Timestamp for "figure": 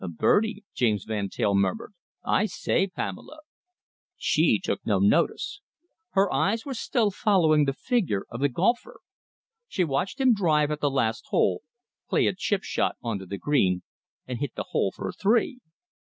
7.73-8.25